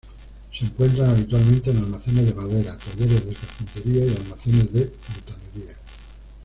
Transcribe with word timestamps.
Se 0.51 0.65
encuentran 0.65 1.11
habitualmente 1.11 1.69
en 1.69 1.77
almacenes 1.77 2.25
de 2.25 2.33
madera, 2.33 2.75
talleres 2.75 3.23
de 3.23 3.35
carpintería 3.35 4.03
y 4.03 4.09
almacenes 4.17 4.73
de 4.73 4.85
fontanería. 4.99 5.75